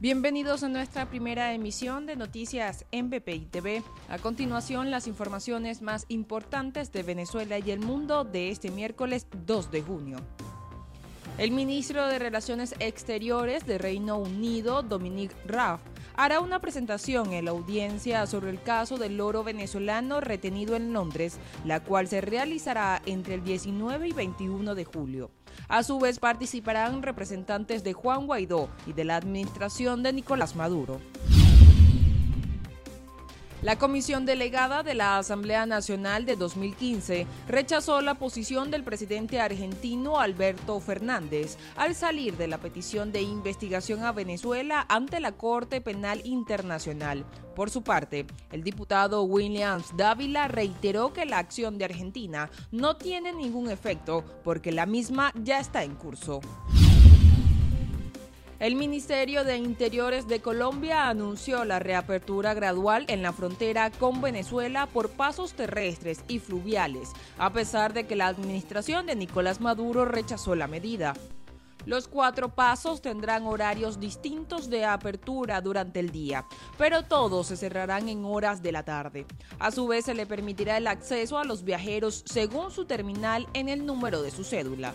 [0.00, 3.82] Bienvenidos a nuestra primera emisión de noticias en BPI TV.
[4.08, 9.72] A continuación, las informaciones más importantes de Venezuela y el mundo de este miércoles 2
[9.72, 10.18] de junio.
[11.36, 15.80] El ministro de Relaciones Exteriores de Reino Unido, Dominic Raab,
[16.18, 21.38] hará una presentación en la audiencia sobre el caso del loro venezolano retenido en Londres,
[21.64, 25.30] la cual se realizará entre el 19 y 21 de julio.
[25.68, 31.00] A su vez participarán representantes de Juan Guaidó y de la administración de Nicolás Maduro.
[33.60, 40.20] La comisión delegada de la Asamblea Nacional de 2015 rechazó la posición del presidente argentino
[40.20, 46.20] Alberto Fernández al salir de la petición de investigación a Venezuela ante la Corte Penal
[46.24, 47.24] Internacional.
[47.56, 53.32] Por su parte, el diputado Williams Dávila reiteró que la acción de Argentina no tiene
[53.32, 56.40] ningún efecto porque la misma ya está en curso.
[58.60, 64.88] El Ministerio de Interiores de Colombia anunció la reapertura gradual en la frontera con Venezuela
[64.88, 70.56] por pasos terrestres y fluviales, a pesar de que la administración de Nicolás Maduro rechazó
[70.56, 71.14] la medida.
[71.86, 76.44] Los cuatro pasos tendrán horarios distintos de apertura durante el día,
[76.76, 79.24] pero todos se cerrarán en horas de la tarde.
[79.60, 83.68] A su vez, se le permitirá el acceso a los viajeros según su terminal en
[83.68, 84.94] el número de su cédula.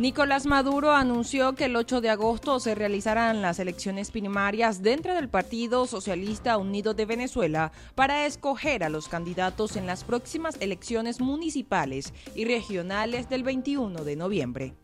[0.00, 5.28] Nicolás Maduro anunció que el 8 de agosto se realizarán las elecciones primarias dentro del
[5.28, 12.14] Partido Socialista Unido de Venezuela para escoger a los candidatos en las próximas elecciones municipales
[12.34, 14.74] y regionales del 21 de noviembre.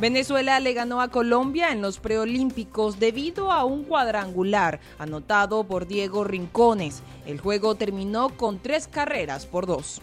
[0.00, 6.24] Venezuela le ganó a Colombia en los preolímpicos debido a un cuadrangular anotado por Diego
[6.24, 7.04] Rincones.
[7.24, 10.02] El juego terminó con tres carreras por dos.